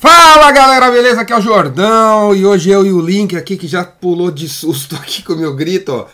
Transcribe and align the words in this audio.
Fala 0.00 0.52
galera, 0.52 0.92
beleza? 0.92 1.22
Aqui 1.22 1.32
é 1.32 1.36
o 1.36 1.40
Jordão 1.40 2.32
e 2.32 2.46
hoje 2.46 2.70
eu 2.70 2.86
e 2.86 2.92
o 2.92 3.00
Link 3.00 3.36
aqui 3.36 3.56
que 3.56 3.66
já 3.66 3.82
pulou 3.82 4.30
de 4.30 4.48
susto 4.48 4.94
aqui 4.96 5.24
com 5.24 5.32
o 5.32 5.36
meu 5.36 5.56
grito, 5.56 5.92
ó, 5.92 6.06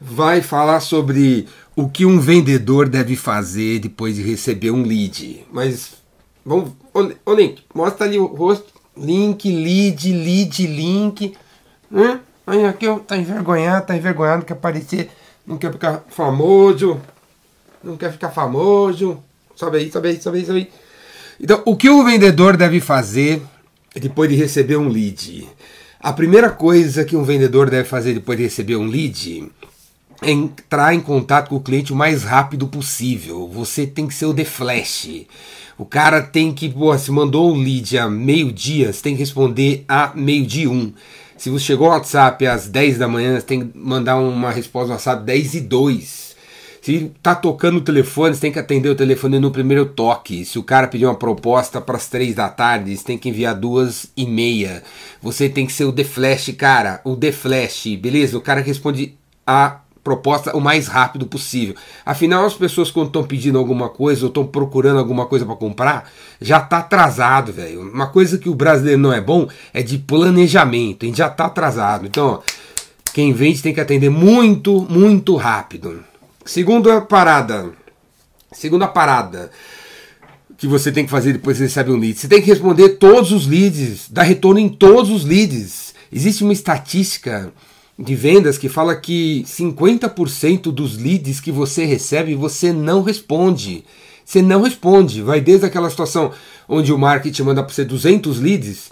vai 0.00 0.40
falar 0.40 0.78
sobre 0.78 1.48
o 1.74 1.88
que 1.88 2.06
um 2.06 2.20
vendedor 2.20 2.88
deve 2.88 3.16
fazer 3.16 3.80
depois 3.80 4.14
de 4.14 4.22
receber 4.22 4.70
um 4.70 4.84
lead. 4.84 5.44
Mas 5.50 5.94
vamos, 6.46 6.70
ô, 6.94 7.34
Link, 7.34 7.64
mostra 7.74 8.06
ali 8.06 8.16
o 8.16 8.26
rosto, 8.26 8.72
link, 8.96 9.50
lead, 9.50 10.12
lead, 10.12 10.66
link. 10.68 11.36
Hum? 11.90 12.20
Aí 12.46 12.64
aqui 12.64 12.84
eu 12.84 13.00
tá 13.00 13.16
envergonhado, 13.16 13.86
tá 13.86 13.96
envergonhado, 13.96 14.44
quer 14.44 14.52
aparecer, 14.52 15.10
não 15.44 15.58
quer 15.58 15.72
ficar 15.72 16.04
famoso, 16.08 17.00
não 17.82 17.96
quer 17.96 18.12
ficar 18.12 18.30
famoso. 18.30 19.20
Sobe 19.56 19.78
aí, 19.78 19.90
sobe 19.90 20.10
aí, 20.10 20.22
sobe 20.22 20.38
aí, 20.38 20.46
sobe 20.46 20.58
aí. 20.60 20.81
Então, 21.40 21.62
o 21.64 21.76
que 21.76 21.88
o 21.88 22.04
vendedor 22.04 22.56
deve 22.56 22.80
fazer 22.80 23.42
depois 23.94 24.30
de 24.30 24.36
receber 24.36 24.76
um 24.76 24.88
lead? 24.88 25.48
A 26.00 26.12
primeira 26.12 26.50
coisa 26.50 27.04
que 27.04 27.16
um 27.16 27.22
vendedor 27.22 27.70
deve 27.70 27.88
fazer 27.88 28.14
depois 28.14 28.36
de 28.36 28.44
receber 28.44 28.76
um 28.76 28.86
lead 28.86 29.48
é 30.20 30.30
entrar 30.30 30.94
em 30.94 31.00
contato 31.00 31.48
com 31.48 31.56
o 31.56 31.60
cliente 31.60 31.92
o 31.92 31.96
mais 31.96 32.22
rápido 32.22 32.66
possível. 32.66 33.48
Você 33.48 33.86
tem 33.86 34.06
que 34.06 34.14
ser 34.14 34.26
o 34.26 34.34
The 34.34 34.44
Flash. 34.44 35.26
O 35.76 35.84
cara 35.84 36.22
tem 36.22 36.52
que, 36.52 36.68
pô, 36.68 36.96
se 36.96 37.10
mandou 37.10 37.52
um 37.52 37.60
lead 37.60 37.98
a 37.98 38.08
meio-dia, 38.08 38.92
você 38.92 39.02
tem 39.02 39.14
que 39.14 39.20
responder 39.20 39.84
a 39.88 40.12
meio-dia 40.14 40.70
um. 40.70 40.92
Se 41.36 41.50
você 41.50 41.64
chegou 41.64 41.88
ao 41.88 41.94
WhatsApp 41.94 42.46
às 42.46 42.68
10 42.68 42.98
da 42.98 43.08
manhã, 43.08 43.34
você 43.34 43.46
tem 43.46 43.66
que 43.66 43.76
mandar 43.76 44.16
uma 44.16 44.52
resposta 44.52 44.88
no 44.88 44.92
WhatsApp 44.94 45.24
10 45.24 45.54
e 45.54 45.60
2. 45.60 46.31
Se 46.82 47.12
tá 47.22 47.32
tocando 47.32 47.76
o 47.76 47.80
telefone, 47.80 48.34
você 48.34 48.40
tem 48.40 48.50
que 48.50 48.58
atender 48.58 48.88
o 48.88 48.96
telefone 48.96 49.38
no 49.38 49.52
primeiro 49.52 49.86
toque. 49.86 50.44
Se 50.44 50.58
o 50.58 50.64
cara 50.64 50.88
pedir 50.88 51.06
uma 51.06 51.14
proposta 51.14 51.80
para 51.80 51.96
as 51.96 52.08
três 52.08 52.34
da 52.34 52.48
tarde, 52.48 52.96
você 52.96 53.04
tem 53.04 53.16
que 53.16 53.28
enviar 53.28 53.54
duas 53.54 54.10
e 54.16 54.26
meia. 54.26 54.82
Você 55.22 55.48
tem 55.48 55.64
que 55.64 55.72
ser 55.72 55.84
o 55.84 55.92
The 55.92 56.02
Flash, 56.02 56.52
cara. 56.58 57.00
O 57.04 57.14
The 57.14 57.30
Flash, 57.30 57.86
beleza? 58.00 58.36
O 58.36 58.40
cara 58.40 58.60
responde 58.60 59.14
a 59.46 59.78
proposta 60.02 60.56
o 60.56 60.60
mais 60.60 60.88
rápido 60.88 61.24
possível. 61.24 61.76
Afinal, 62.04 62.44
as 62.44 62.54
pessoas 62.54 62.90
quando 62.90 63.06
estão 63.06 63.22
pedindo 63.22 63.58
alguma 63.58 63.88
coisa 63.88 64.24
ou 64.24 64.28
estão 64.28 64.44
procurando 64.44 64.98
alguma 64.98 65.26
coisa 65.26 65.46
para 65.46 65.54
comprar, 65.54 66.10
já 66.40 66.58
tá 66.58 66.78
atrasado, 66.78 67.52
velho. 67.52 67.80
Uma 67.80 68.08
coisa 68.08 68.38
que 68.38 68.48
o 68.48 68.56
brasileiro 68.56 69.00
não 69.00 69.12
é 69.12 69.20
bom 69.20 69.46
é 69.72 69.84
de 69.84 69.98
planejamento, 69.98 71.04
a 71.04 71.06
gente 71.06 71.18
já 71.18 71.28
tá 71.28 71.44
atrasado. 71.44 72.06
Então, 72.06 72.26
ó, 72.26 72.40
quem 73.14 73.32
vende 73.32 73.62
tem 73.62 73.72
que 73.72 73.80
atender 73.80 74.10
muito, 74.10 74.84
muito 74.90 75.36
rápido. 75.36 76.10
Segunda 76.44 77.00
parada. 77.00 77.72
Segunda 78.52 78.86
parada 78.88 79.50
que 80.58 80.66
você 80.66 80.92
tem 80.92 81.04
que 81.04 81.10
fazer 81.10 81.32
depois 81.32 81.56
que 81.56 81.58
você 81.58 81.64
recebe 81.64 81.90
um 81.90 81.98
lead. 81.98 82.18
Você 82.18 82.28
tem 82.28 82.40
que 82.40 82.46
responder 82.46 82.90
todos 82.90 83.32
os 83.32 83.46
leads, 83.46 84.08
dar 84.08 84.22
retorno 84.22 84.60
em 84.60 84.68
todos 84.68 85.10
os 85.10 85.24
leads. 85.24 85.94
Existe 86.12 86.44
uma 86.44 86.52
estatística 86.52 87.52
de 87.98 88.14
vendas 88.14 88.58
que 88.58 88.68
fala 88.68 88.94
que 88.94 89.44
50% 89.46 90.70
dos 90.72 90.96
leads 90.96 91.40
que 91.40 91.50
você 91.50 91.84
recebe 91.84 92.34
você 92.34 92.72
não 92.72 93.02
responde. 93.02 93.84
Você 94.24 94.40
não 94.40 94.62
responde. 94.62 95.22
Vai 95.22 95.40
desde 95.40 95.66
aquela 95.66 95.90
situação 95.90 96.32
onde 96.68 96.92
o 96.92 96.98
marketing 96.98 97.42
manda 97.42 97.62
para 97.62 97.72
você 97.72 97.84
200 97.84 98.38
leads 98.38 98.90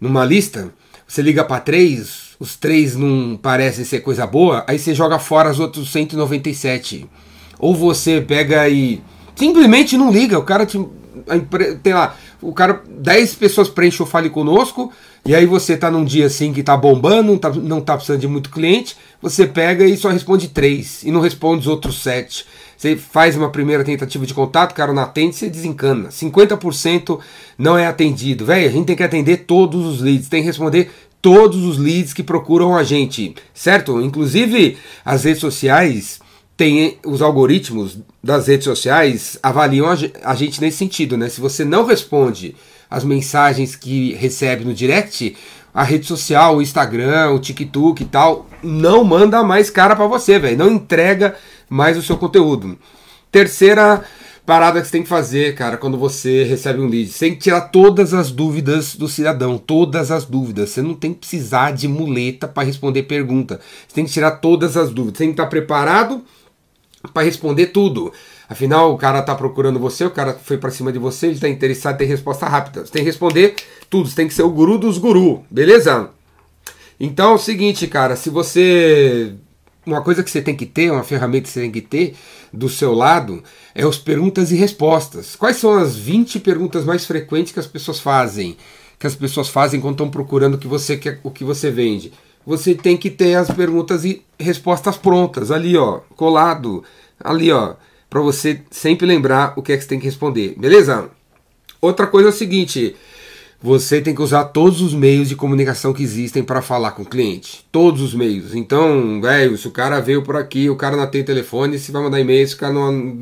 numa 0.00 0.24
lista, 0.24 0.74
você 1.06 1.22
liga 1.22 1.44
para 1.44 1.60
três, 1.60 2.21
os 2.42 2.56
três 2.56 2.96
não 2.96 3.38
parecem 3.40 3.84
ser 3.84 4.00
coisa 4.00 4.26
boa, 4.26 4.64
aí 4.66 4.76
você 4.76 4.92
joga 4.92 5.16
fora 5.16 5.48
os 5.48 5.60
outros 5.60 5.92
197. 5.92 7.06
Ou 7.56 7.72
você 7.72 8.20
pega 8.20 8.68
e 8.68 9.00
simplesmente 9.36 9.96
não 9.96 10.10
liga, 10.10 10.36
o 10.36 10.42
cara 10.42 10.66
te, 10.66 10.76
tem 11.84 11.94
lá, 11.94 12.16
o 12.40 12.52
cara 12.52 12.82
10 12.88 13.36
pessoas 13.36 13.68
preenchem 13.68 14.04
o 14.04 14.08
fale 14.08 14.28
conosco, 14.28 14.90
e 15.24 15.36
aí 15.36 15.46
você 15.46 15.76
tá 15.76 15.88
num 15.88 16.04
dia 16.04 16.26
assim 16.26 16.52
que 16.52 16.64
tá 16.64 16.76
bombando, 16.76 17.30
não 17.30 17.38
tá, 17.38 17.50
não 17.50 17.80
tá 17.80 17.94
precisando 17.94 18.22
de 18.22 18.26
muito 18.26 18.50
cliente, 18.50 18.96
você 19.20 19.46
pega 19.46 19.84
e 19.84 19.96
só 19.96 20.08
responde 20.08 20.48
3 20.48 21.04
e 21.04 21.12
não 21.12 21.20
responde 21.20 21.60
os 21.60 21.68
outros 21.68 22.02
7. 22.02 22.44
Você 22.76 22.96
faz 22.96 23.36
uma 23.36 23.50
primeira 23.50 23.84
tentativa 23.84 24.26
de 24.26 24.34
contato, 24.34 24.72
o 24.72 24.74
cara 24.74 24.92
não 24.92 25.04
atende, 25.04 25.36
você 25.36 25.48
desencana. 25.48 26.08
50% 26.08 27.20
não 27.56 27.78
é 27.78 27.86
atendido. 27.86 28.44
Velho, 28.44 28.68
a 28.68 28.72
gente 28.72 28.86
tem 28.86 28.96
que 28.96 29.04
atender 29.04 29.44
todos 29.46 29.86
os 29.86 30.00
leads, 30.00 30.28
tem 30.28 30.42
que 30.42 30.48
responder 30.48 30.90
todos 31.22 31.64
os 31.64 31.78
leads 31.78 32.12
que 32.12 32.22
procuram 32.22 32.76
a 32.76 32.82
gente, 32.82 33.34
certo? 33.54 34.00
Inclusive 34.00 34.76
as 35.04 35.22
redes 35.22 35.40
sociais 35.40 36.20
têm 36.56 36.98
os 37.06 37.22
algoritmos 37.22 37.98
das 38.22 38.48
redes 38.48 38.64
sociais 38.64 39.38
avaliam 39.40 39.86
a 39.88 40.34
gente 40.34 40.60
nesse 40.60 40.78
sentido, 40.78 41.16
né? 41.16 41.28
Se 41.28 41.40
você 41.40 41.64
não 41.64 41.86
responde 41.86 42.56
as 42.90 43.04
mensagens 43.04 43.74
que 43.76 44.12
recebe 44.14 44.64
no 44.64 44.74
direct, 44.74 45.34
a 45.72 45.82
rede 45.82 46.06
social, 46.06 46.56
o 46.56 46.62
Instagram, 46.62 47.30
o 47.30 47.38
TikTok 47.38 48.02
e 48.02 48.06
tal, 48.06 48.46
não 48.62 49.02
manda 49.02 49.42
mais 49.42 49.70
cara 49.70 49.96
para 49.96 50.06
você, 50.06 50.38
velho. 50.38 50.58
Não 50.58 50.70
entrega 50.70 51.34
mais 51.70 51.96
o 51.96 52.02
seu 52.02 52.18
conteúdo. 52.18 52.76
Terceira 53.30 54.04
parada 54.44 54.80
que 54.80 54.86
você 54.86 54.92
tem 54.92 55.02
que 55.02 55.08
fazer, 55.08 55.54
cara, 55.54 55.76
quando 55.76 55.96
você 55.96 56.44
recebe 56.44 56.80
um 56.80 56.88
lead. 56.88 57.10
Você 57.10 57.26
tem 57.26 57.34
que 57.34 57.40
tirar 57.40 57.62
todas 57.62 58.12
as 58.12 58.30
dúvidas 58.30 58.96
do 58.96 59.08
cidadão, 59.08 59.58
todas 59.58 60.10
as 60.10 60.24
dúvidas. 60.24 60.70
Você 60.70 60.82
não 60.82 60.94
tem 60.94 61.12
que 61.12 61.20
precisar 61.20 61.72
de 61.72 61.86
muleta 61.86 62.48
para 62.48 62.64
responder 62.64 63.04
pergunta. 63.04 63.60
Você 63.86 63.94
tem 63.94 64.04
que 64.04 64.12
tirar 64.12 64.32
todas 64.32 64.76
as 64.76 64.90
dúvidas. 64.90 65.18
Você 65.18 65.24
tem 65.24 65.28
que 65.28 65.40
estar 65.40 65.46
preparado 65.46 66.24
para 67.12 67.22
responder 67.22 67.66
tudo. 67.66 68.12
Afinal, 68.48 68.92
o 68.92 68.98
cara 68.98 69.20
está 69.20 69.34
procurando 69.34 69.78
você, 69.78 70.04
o 70.04 70.10
cara 70.10 70.34
foi 70.34 70.58
para 70.58 70.70
cima 70.70 70.92
de 70.92 70.98
você, 70.98 71.26
ele 71.26 71.36
está 71.36 71.48
interessado 71.48 71.94
em 71.94 71.98
ter 71.98 72.04
resposta 72.04 72.46
rápida. 72.46 72.84
Você 72.84 72.92
tem 72.92 73.02
que 73.02 73.08
responder 73.08 73.54
tudo, 73.88 74.08
você 74.08 74.16
tem 74.16 74.28
que 74.28 74.34
ser 74.34 74.42
o 74.42 74.50
guru 74.50 74.76
dos 74.76 74.98
guru, 74.98 75.42
beleza? 75.50 76.10
Então 77.00 77.32
é 77.32 77.34
o 77.34 77.38
seguinte, 77.38 77.86
cara, 77.86 78.14
se 78.14 78.28
você 78.28 79.34
uma 79.84 80.00
coisa 80.02 80.22
que 80.22 80.30
você 80.30 80.40
tem 80.40 80.54
que 80.54 80.66
ter, 80.66 80.90
uma 80.90 81.02
ferramenta 81.02 81.44
que 81.44 81.50
você 81.50 81.60
tem 81.60 81.70
que 81.70 81.80
ter 81.80 82.14
do 82.52 82.68
seu 82.68 82.94
lado, 82.94 83.42
é 83.74 83.84
os 83.84 83.98
perguntas 83.98 84.52
e 84.52 84.56
respostas. 84.56 85.34
Quais 85.34 85.56
são 85.56 85.74
as 85.74 85.96
20 85.96 86.40
perguntas 86.40 86.84
mais 86.84 87.04
frequentes 87.04 87.52
que 87.52 87.60
as 87.60 87.66
pessoas 87.66 87.98
fazem? 87.98 88.56
Que 88.98 89.06
as 89.06 89.14
pessoas 89.14 89.48
fazem 89.48 89.80
quando 89.80 89.94
estão 89.94 90.10
procurando 90.10 90.54
o 90.54 90.58
que 90.58 90.68
você 90.68 90.96
quer, 90.96 91.20
o 91.22 91.30
que 91.30 91.44
você 91.44 91.70
vende. 91.70 92.12
Você 92.46 92.74
tem 92.74 92.96
que 92.96 93.10
ter 93.10 93.34
as 93.34 93.50
perguntas 93.50 94.04
e 94.04 94.22
respostas 94.38 94.96
prontas, 94.96 95.50
ali 95.50 95.76
ó, 95.76 96.00
colado, 96.16 96.82
ali 97.18 97.50
ó, 97.52 97.74
para 98.10 98.20
você 98.20 98.62
sempre 98.70 99.06
lembrar 99.06 99.54
o 99.56 99.62
que 99.62 99.72
é 99.72 99.76
que 99.76 99.82
você 99.82 99.88
tem 99.88 99.98
que 99.98 100.06
responder, 100.06 100.54
beleza? 100.58 101.08
Outra 101.80 102.06
coisa 102.06 102.28
é 102.28 102.32
o 102.32 102.34
seguinte, 102.34 102.94
você 103.62 104.00
tem 104.00 104.14
que 104.14 104.20
usar 104.20 104.46
todos 104.46 104.80
os 104.80 104.92
meios 104.92 105.28
de 105.28 105.36
comunicação 105.36 105.92
que 105.92 106.02
existem 106.02 106.42
para 106.42 106.60
falar 106.60 106.92
com 106.92 107.02
o 107.02 107.06
cliente. 107.06 107.64
Todos 107.70 108.02
os 108.02 108.12
meios. 108.12 108.54
Então, 108.54 109.20
velho, 109.20 109.56
se 109.56 109.68
o 109.68 109.70
cara 109.70 110.00
veio 110.00 110.22
por 110.22 110.36
aqui, 110.36 110.68
o 110.68 110.74
cara 110.74 110.96
não 110.96 111.06
tem 111.06 111.22
telefone, 111.22 111.78
você 111.78 111.92
vai 111.92 112.02
mandar 112.02 112.18
e-mail, 112.18 112.48
se 112.48 112.56
o 112.56 112.58
cara 112.58 112.72
não, 112.72 113.20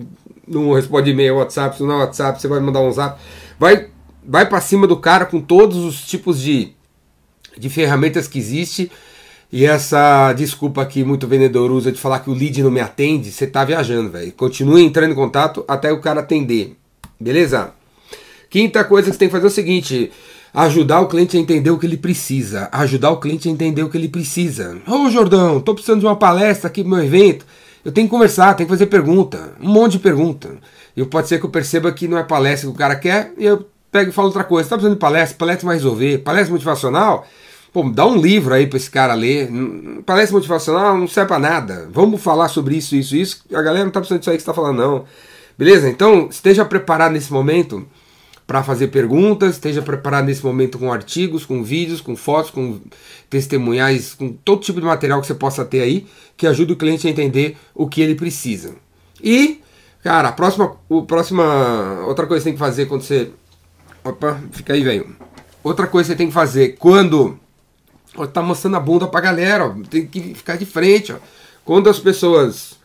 não 0.48 0.72
responde 0.72 1.10
e-mail, 1.10 1.36
WhatsApp, 1.36 1.76
se 1.76 1.82
não 1.82 1.92
é 1.92 1.98
WhatsApp, 1.98 2.40
você 2.40 2.48
vai 2.48 2.58
mandar 2.58 2.80
um 2.80 2.90
zap. 2.90 3.20
Vai, 3.58 3.88
vai 4.26 4.48
para 4.48 4.62
cima 4.62 4.86
do 4.86 4.96
cara 4.96 5.26
com 5.26 5.42
todos 5.42 5.76
os 5.76 6.06
tipos 6.06 6.40
de, 6.40 6.72
de 7.58 7.68
ferramentas 7.68 8.26
que 8.26 8.38
existe. 8.38 8.90
E 9.52 9.66
essa 9.66 10.32
desculpa 10.32 10.86
que 10.86 11.04
muito 11.04 11.26
vendedor 11.26 11.70
usa 11.70 11.92
de 11.92 12.00
falar 12.00 12.20
que 12.20 12.30
o 12.30 12.34
lead 12.34 12.62
não 12.62 12.70
me 12.70 12.80
atende, 12.80 13.30
você 13.30 13.46
tá 13.46 13.62
viajando, 13.62 14.08
velho. 14.08 14.32
Continue 14.32 14.82
entrando 14.82 15.10
em 15.10 15.14
contato 15.14 15.64
até 15.68 15.92
o 15.92 16.00
cara 16.00 16.20
atender. 16.20 16.76
Beleza? 17.20 17.74
Quinta 18.50 18.82
coisa 18.82 19.08
que 19.08 19.12
você 19.12 19.18
tem 19.20 19.28
que 19.28 19.32
fazer 19.32 19.46
é 19.46 19.48
o 19.48 19.50
seguinte: 19.50 20.12
ajudar 20.52 21.00
o 21.00 21.06
cliente 21.06 21.36
a 21.36 21.40
entender 21.40 21.70
o 21.70 21.78
que 21.78 21.86
ele 21.86 21.96
precisa. 21.96 22.68
Ajudar 22.72 23.10
o 23.10 23.18
cliente 23.18 23.48
a 23.48 23.52
entender 23.52 23.84
o 23.84 23.88
que 23.88 23.96
ele 23.96 24.08
precisa. 24.08 24.76
Ô 24.88 25.08
Jordão, 25.08 25.60
tô 25.60 25.72
precisando 25.72 26.00
de 26.00 26.06
uma 26.06 26.16
palestra 26.16 26.66
aqui 26.66 26.82
pro 26.82 26.90
meu 26.90 27.04
evento. 27.04 27.46
Eu 27.84 27.92
tenho 27.92 28.08
que 28.08 28.10
conversar, 28.10 28.54
tenho 28.54 28.66
que 28.68 28.74
fazer 28.74 28.86
pergunta. 28.86 29.52
Um 29.60 29.70
monte 29.70 29.92
de 29.92 30.00
pergunta. 30.00 30.50
E 30.96 31.04
pode 31.04 31.28
ser 31.28 31.38
que 31.38 31.46
eu 31.46 31.50
perceba 31.50 31.92
que 31.92 32.08
não 32.08 32.18
é 32.18 32.24
palestra 32.24 32.68
que 32.68 32.74
o 32.74 32.78
cara 32.78 32.96
quer 32.96 33.32
e 33.38 33.46
eu 33.46 33.66
pego 33.92 34.10
e 34.10 34.12
falo 34.12 34.26
outra 34.26 34.42
coisa. 34.42 34.64
Você 34.64 34.70
tá 34.70 34.76
precisando 34.76 34.96
de 34.96 35.00
palestra? 35.00 35.38
Palestra 35.38 35.66
vai 35.66 35.76
resolver. 35.76 36.18
Palestra 36.18 36.52
motivacional? 36.52 37.26
Pô, 37.72 37.88
dá 37.88 38.04
um 38.04 38.20
livro 38.20 38.52
aí 38.52 38.66
para 38.66 38.76
esse 38.76 38.90
cara 38.90 39.14
ler. 39.14 39.48
Palestra 40.04 40.36
motivacional 40.36 40.98
não 40.98 41.06
serve 41.06 41.28
para 41.28 41.38
nada. 41.38 41.88
Vamos 41.92 42.20
falar 42.20 42.48
sobre 42.48 42.76
isso, 42.76 42.96
isso, 42.96 43.14
isso. 43.14 43.44
A 43.54 43.62
galera 43.62 43.84
não 43.84 43.92
tá 43.92 44.00
precisando 44.00 44.18
disso 44.18 44.30
aí 44.30 44.36
que 44.36 44.42
você 44.42 44.46
tá 44.46 44.54
falando, 44.54 44.76
não. 44.76 45.04
Beleza? 45.56 45.88
Então, 45.88 46.26
esteja 46.28 46.64
preparado 46.64 47.12
nesse 47.12 47.32
momento 47.32 47.86
para 48.50 48.64
fazer 48.64 48.88
perguntas, 48.88 49.52
esteja 49.52 49.80
preparado 49.80 50.26
nesse 50.26 50.44
momento 50.44 50.76
com 50.76 50.92
artigos, 50.92 51.46
com 51.46 51.62
vídeos, 51.62 52.00
com 52.00 52.16
fotos, 52.16 52.50
com 52.50 52.80
testemunhais, 53.28 54.12
com 54.12 54.32
todo 54.32 54.60
tipo 54.60 54.80
de 54.80 54.86
material 54.86 55.20
que 55.20 55.28
você 55.28 55.34
possa 55.34 55.64
ter 55.64 55.80
aí, 55.80 56.04
que 56.36 56.48
ajude 56.48 56.72
o 56.72 56.76
cliente 56.76 57.06
a 57.06 57.10
entender 57.12 57.56
o 57.72 57.88
que 57.88 58.00
ele 58.00 58.16
precisa. 58.16 58.74
E, 59.22 59.60
cara, 60.02 60.30
a 60.30 60.32
próxima, 60.32 60.76
o 60.88 61.04
próxima 61.04 62.04
outra 62.08 62.26
coisa 62.26 62.42
que 62.42 62.42
você 62.42 62.50
tem 62.50 62.52
que 62.54 62.58
fazer 62.58 62.86
quando 62.86 63.02
você 63.02 63.30
Opa, 64.02 64.40
fica 64.50 64.72
aí, 64.72 64.82
velho. 64.82 65.14
Outra 65.62 65.86
coisa 65.86 66.08
que 66.08 66.12
você 66.14 66.18
tem 66.18 66.26
que 66.26 66.34
fazer 66.34 66.74
quando 66.76 67.38
ó, 68.16 68.26
tá 68.26 68.42
mostrando 68.42 68.78
a 68.78 68.80
bunda 68.80 69.06
pra 69.06 69.20
galera, 69.20 69.66
ó, 69.66 69.74
tem 69.88 70.08
que 70.08 70.34
ficar 70.34 70.56
de 70.56 70.66
frente, 70.66 71.12
ó. 71.12 71.18
Quando 71.64 71.88
as 71.88 72.00
pessoas 72.00 72.80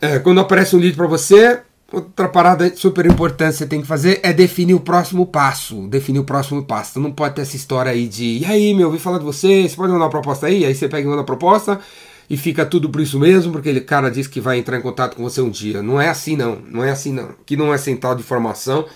é, 0.00 0.20
quando 0.20 0.38
aparece 0.40 0.76
um 0.76 0.78
lead 0.78 0.94
para 0.94 1.08
você, 1.08 1.60
Outra 1.94 2.28
parada 2.28 2.74
super 2.74 3.06
importante 3.06 3.52
que 3.52 3.58
você 3.58 3.66
tem 3.66 3.80
que 3.80 3.86
fazer 3.86 4.18
é 4.22 4.32
definir 4.32 4.74
o 4.74 4.80
próximo 4.80 5.24
passo. 5.24 5.86
Definir 5.86 6.18
o 6.18 6.24
próximo 6.24 6.64
passo. 6.64 6.94
Você 6.94 6.98
não 6.98 7.12
pode 7.12 7.36
ter 7.36 7.42
essa 7.42 7.54
história 7.54 7.92
aí 7.92 8.08
de 8.08 8.38
e 8.38 8.44
aí, 8.44 8.74
meu, 8.74 8.88
ouvi 8.88 8.98
falar 8.98 9.18
de 9.18 9.24
você, 9.24 9.68
você 9.68 9.76
pode 9.76 9.92
mandar 9.92 10.04
uma 10.04 10.10
proposta 10.10 10.46
aí? 10.46 10.64
Aí 10.64 10.74
você 10.74 10.88
pega 10.88 11.06
e 11.06 11.10
manda 11.10 11.22
a 11.22 11.24
proposta 11.24 11.78
e 12.28 12.36
fica 12.36 12.66
tudo 12.66 12.90
por 12.90 13.00
isso 13.00 13.18
mesmo, 13.18 13.52
porque 13.52 13.68
ele 13.68 13.80
cara 13.80 14.10
diz 14.10 14.26
que 14.26 14.40
vai 14.40 14.58
entrar 14.58 14.76
em 14.76 14.80
contato 14.80 15.14
com 15.14 15.22
você 15.22 15.40
um 15.40 15.50
dia. 15.50 15.82
Não 15.82 16.00
é 16.00 16.08
assim 16.08 16.36
não, 16.36 16.56
não 16.68 16.82
é 16.82 16.90
assim 16.90 17.12
não. 17.12 17.30
Que 17.46 17.56
não 17.56 17.72
é 17.72 17.78
central 17.78 18.16
de 18.16 18.22
informação 18.22 18.86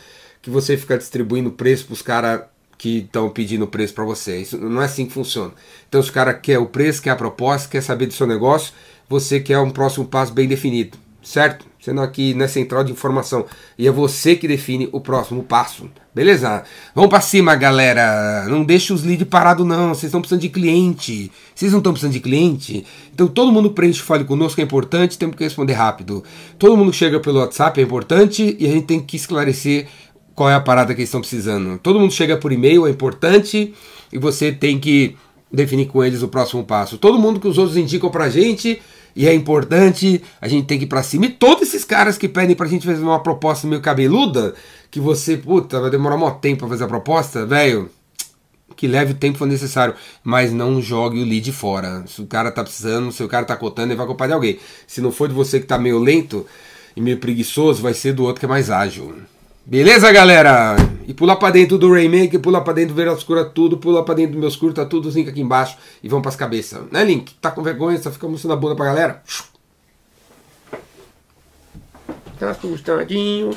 que 0.43 0.50
você 0.50 0.77
fica 0.77 0.99
distribuindo 0.99 1.50
preço 1.53 1.87
para 1.87 1.93
os 1.93 2.03
caras 2.03 2.41
que 2.77 2.99
estão 2.99 3.29
pedindo 3.29 3.67
preço 3.67 3.93
para 3.93 4.05
você. 4.05 4.39
Isso 4.41 4.56
não 4.56 4.81
é 4.81 4.87
assim 4.87 5.06
que 5.06 5.12
funciona. 5.12 5.53
Então, 5.89 6.00
os 6.00 6.11
caras 6.11 6.39
quer 6.41 6.59
o 6.59 6.67
preço, 6.67 7.03
quer 7.03 7.11
a 7.11 7.17
proposta, 7.17 7.69
quer 7.69 7.83
saber 7.83 8.06
do 8.06 8.15
seu 8.15 8.27
negócio, 8.27 8.73
você 9.09 9.41
quer 9.41 9.59
um 9.59 9.71
próximo 9.71 10.06
passo 10.06 10.33
bem 10.33 10.47
definido, 10.47 10.97
certo? 11.23 11.67
Sendo 11.80 12.00
aqui 12.00 12.34
na 12.34 12.48
central 12.48 12.82
de 12.82 12.92
informação. 12.92 13.46
E 13.78 13.86
é 13.86 13.90
você 13.90 14.34
que 14.34 14.48
define 14.48 14.88
o 14.90 15.00
próximo 15.00 15.42
passo. 15.44 15.88
Beleza? 16.12 16.64
Vamos 16.94 17.08
para 17.08 17.20
cima, 17.20 17.54
galera. 17.54 18.46
Não 18.48 18.64
deixe 18.64 18.92
os 18.92 19.04
leads 19.04 19.28
parados, 19.28 19.64
não. 19.64 19.90
Vocês 19.90 20.04
estão 20.04 20.20
precisando 20.20 20.40
de 20.40 20.48
cliente. 20.48 21.30
Vocês 21.54 21.70
não 21.70 21.78
estão 21.78 21.92
precisando 21.92 22.14
de 22.14 22.20
cliente? 22.20 22.84
Então 23.14 23.28
todo 23.28 23.52
mundo 23.52 23.70
preenche 23.70 24.02
fale 24.02 24.25
conosco, 24.25 24.60
é 24.60 24.64
importante, 24.64 25.19
temos 25.19 25.36
que 25.36 25.44
responder 25.44 25.75
rápido. 25.75 26.25
Todo 26.58 26.76
mundo 26.76 26.92
chega 26.92 27.20
pelo 27.20 27.38
WhatsApp, 27.38 27.80
é 27.80 27.84
importante, 27.84 28.56
e 28.58 28.66
a 28.66 28.70
gente 28.70 28.86
tem 28.86 29.00
que 29.00 29.16
esclarecer 29.16 29.86
qual 30.34 30.48
é 30.48 30.54
a 30.54 30.60
parada 30.60 30.94
que 30.94 31.00
eles 31.00 31.08
estão 31.08 31.20
precisando. 31.20 31.78
Todo 31.78 31.98
mundo 31.98 32.12
chega 32.12 32.36
por 32.36 32.52
e-mail, 32.52 32.86
é 32.86 32.90
importante, 32.90 33.75
e 34.12 34.19
você 34.19 34.52
tem 34.52 34.78
que 34.78 35.16
definir 35.52 35.86
com 35.86 36.04
eles 36.04 36.22
o 36.22 36.28
próximo 36.28 36.62
passo. 36.64 36.98
Todo 36.98 37.19
mundo 37.19 37.40
que 37.40 37.48
os 37.48 37.58
outros 37.58 37.76
indicam 37.76 38.10
pra 38.10 38.28
gente, 38.28 38.80
e 39.14 39.26
é 39.26 39.34
importante, 39.34 40.22
a 40.40 40.49
gente 40.49 40.66
tem 40.66 40.78
que 40.78 40.84
ir 40.84 40.88
pra 40.88 41.02
cima. 41.02 41.26
E 41.26 41.31
todos 41.31 41.69
esses 41.69 41.84
caras 41.84 42.16
que 42.16 42.28
pedem 42.28 42.55
pra 42.55 42.66
gente 42.66 42.87
fazer 42.87 43.02
uma 43.02 43.22
proposta 43.22 43.66
meio 43.66 43.81
cabeluda, 43.81 44.55
que 44.90 45.00
você, 45.00 45.37
puta, 45.37 45.81
vai 45.81 45.90
demorar 45.90 46.16
um 46.16 46.31
tempo 46.38 46.60
pra 46.60 46.69
fazer 46.69 46.84
a 46.84 46.88
proposta, 46.88 47.44
velho, 47.44 47.90
que 48.76 48.87
leve 48.87 49.12
o 49.12 49.16
tempo 49.16 49.38
for 49.38 49.46
necessário, 49.46 49.94
mas 50.22 50.52
não 50.52 50.81
jogue 50.81 51.20
o 51.20 51.25
lead 51.25 51.50
fora. 51.52 52.05
Se 52.06 52.22
o 52.22 52.26
cara 52.26 52.52
tá 52.52 52.62
precisando, 52.62 53.10
se 53.10 53.22
o 53.22 53.28
cara 53.28 53.44
tá 53.44 53.56
cotando, 53.56 53.88
ele 53.88 53.96
vai 53.96 54.06
culpar 54.06 54.28
de 54.28 54.34
alguém. 54.34 54.58
Se 54.87 55.00
não 55.00 55.11
for 55.11 55.28
de 55.28 55.34
você 55.34 55.58
que 55.58 55.66
tá 55.66 55.76
meio 55.78 55.99
lento 55.99 56.46
e 56.94 57.00
meio 57.00 57.19
preguiçoso, 57.19 57.82
vai 57.82 57.93
ser 57.93 58.12
do 58.12 58.22
outro 58.22 58.38
que 58.38 58.46
é 58.46 58.49
mais 58.49 58.70
ágil. 58.70 59.16
Beleza, 59.69 60.11
galera? 60.11 60.76
E 61.06 61.12
pula 61.12 61.37
pra 61.37 61.50
dentro 61.50 61.76
do 61.76 61.93
Raymaker, 61.93 62.41
pula 62.41 62.65
pra 62.65 62.73
dentro 62.73 62.94
do 62.94 62.97
Vera 62.97 63.12
Oscura, 63.12 63.44
tudo, 63.44 63.76
pula 63.76 64.03
pra 64.03 64.15
dentro 64.15 64.32
do 64.32 64.38
meus 64.38 64.56
curtos, 64.56 64.82
tá 64.82 64.88
tudo 64.88 65.11
os 65.11 65.15
links 65.15 65.31
aqui 65.31 65.43
embaixo 65.43 65.76
e 66.03 66.09
vamos 66.09 66.23
pras 66.23 66.37
cabeças. 66.37 66.91
Né, 66.91 67.05
Link? 67.05 67.35
Tá 67.35 67.50
com 67.50 67.62
vergonha, 67.62 67.99
só 67.99 68.11
fica 68.11 68.26
mostrando 68.26 68.55
a 68.55 68.56
bunda 68.56 68.75
pra 68.75 68.87
galera? 68.87 69.23
Tá 72.38 72.56
gostadinho. 72.62 73.50